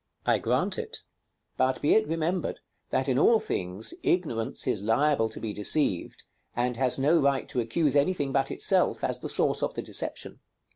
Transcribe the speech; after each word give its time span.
I 0.25 0.39
grant 0.39 0.79
it; 0.79 1.03
but 1.57 1.79
be 1.79 1.93
it 1.93 2.07
remembered, 2.07 2.59
that 2.89 3.07
in 3.07 3.19
all 3.19 3.39
things, 3.39 3.93
ignorance 4.01 4.65
is 4.65 4.81
liable 4.81 5.29
to 5.29 5.39
be 5.39 5.53
deceived, 5.53 6.23
and 6.55 6.75
has 6.77 6.97
no 6.97 7.19
right 7.19 7.47
to 7.49 7.59
accuse 7.59 7.95
anything 7.95 8.31
but 8.31 8.49
itself 8.49 9.03
as 9.03 9.19
the 9.19 9.29
source 9.29 9.61
of 9.61 9.75
the 9.75 9.83
deception. 9.83 10.39